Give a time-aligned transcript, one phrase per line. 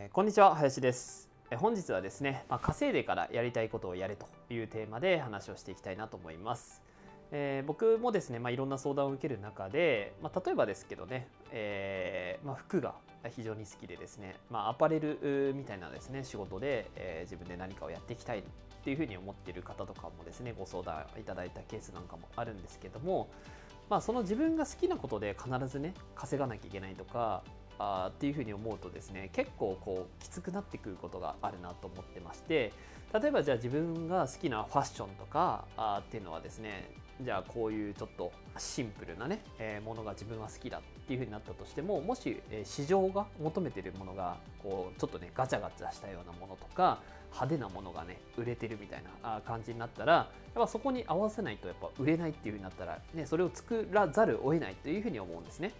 [0.00, 1.28] えこんにちは林です。
[1.50, 6.82] え本日はですね、まあ、稼いでからやりたいことをやれというテーマで話をしていきたいなと思います。
[7.32, 12.94] えー、僕もですね、まあ、いろんな相談を受ける中で、まあ、例えばですけどね、えー、まあ、服が
[13.30, 18.42] 非常に好きでですね、まあ、アパレルみたいなですね仕事で、えー、自分で何かをやっていきたいっ
[18.84, 23.28] ていうふうに思っている方とかもですねご相談いただいたケースなんかもあるんですけども、
[23.90, 27.42] まあ、その自分が好きなことで必ずね稼がなきゃいけないとか
[27.78, 32.72] あっていうふうに思うとですね結構こうきつくなってくることがあるなと思ってまして
[33.12, 47.00] 例えばじゃあ自分が好きなファッションとかあっていうのはですねじゃあこういうちょっとシンプルなね、えー、ものが自分は好きだっていうふうになったとしてももし、え、市場が求めてるものがこうちょっとねガチャガチャしたようなものとか
[47.32, 55.72] 派手なものがね売れてるみたいな感じになったらやっぱそこに合わせないとやっぱ売れないっていうふうになったら、ね、それを作らざるを得ないというふうに思うんですね。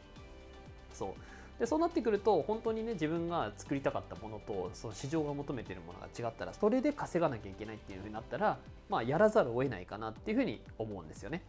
[0.93, 11.43] そうでそうなってくると本当にね自分が作りたかったものとその市場が求めてるものが違ったらそれで稼がなきゃいけないっていうふうになったらまあやらざるを得ないかなっていうふうに思うんですよね。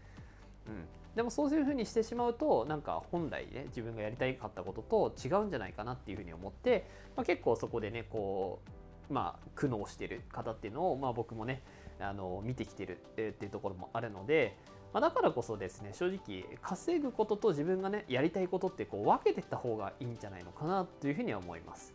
[0.67, 8.59] うん、でもそういうふうにしてしまうとなんか本来ね自分がやりたかったことと違うんじゃないかなっていうふうに思って、まあ、結構そこでねこ
[9.09, 11.61] うまあ苦悩してる方っていうのを、まあ、僕もね
[11.99, 14.55] あの見てきてるっていうところもあるので
[14.93, 21.93] まあ、だからこそですね正直稼ぐことと自分がねやりたいことってこう分けていった方がいいんじゃないのかなというふうには思います。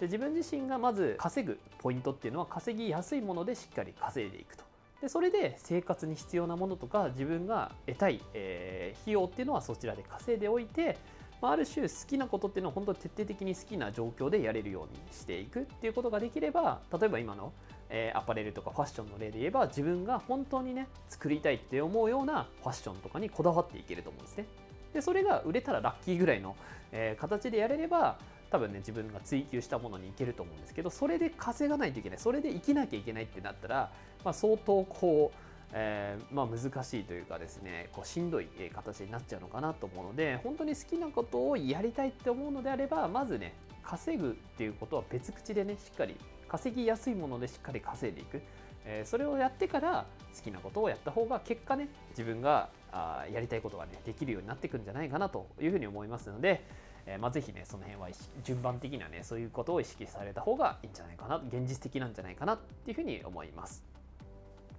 [0.00, 4.64] で自分自身がまず稼ぐポイントっていうのは稼ぎやすいものでしっかり稼いでいくと。
[5.00, 10.96] でそれで生活に必要なものとか自分が得たい、えー、費用っていうのはそちらで稼いでおいて
[11.44, 17.52] まあ、る種好きなことっていうのは本当に徹底的に好きな状況でやれるようにしていくっていうことができれば例えば今の、
[17.90, 24.46] えー、アパレルとかファッションの例で言えば自分が本当にね作りたいって思うようなファッションとかにこだわっていけると思うんですね。
[24.94, 26.56] でそれが売れたらラッキーぐらいの、
[26.92, 28.16] えー、形でやれれば
[28.50, 33.92] 多分ね自分が追求したものにいけると思うんですけどそれで稼がないといけないそれで生きなきゃいけないってなったら、
[34.24, 35.43] まあ、相当こう
[35.76, 46.16] えー、まあ、難しいというかですねこうしんどい形になっちゃうのかなと思うので本当に好きなことをやりたいって思うのであればまずね稼ぐっていうことは別口でねしっかり
[46.46, 48.40] 稼ぎやすいものでしっかり稼いでいく、
[48.84, 50.06] えー、それをやってから
[50.36, 56.64] 好きなことをやった方が結果ね自分があやりたいことがねできるようになってくるんじゃないかなというふうに思いますので、
[57.06, 58.08] えー、まあ、ぜひねその辺は
[58.44, 63.82] 順番的にはねそういうことを意識された方がいいんじゃないかな現実的なんじゃないかなっていうふうに思います。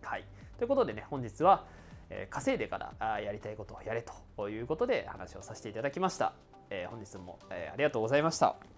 [0.01, 0.23] はい
[0.57, 1.65] ということでね本日は、
[2.09, 4.05] えー、稼いでからやりたいことをやれ
[4.35, 6.33] ということで話をさせていただきました。
[6.69, 8.74] えー、本日も、えー、ありがとうございました。